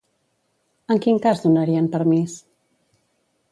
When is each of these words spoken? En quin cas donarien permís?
En 0.95 1.01
quin 1.03 1.19
cas 1.27 1.43
donarien 1.45 1.91
permís? 1.99 2.41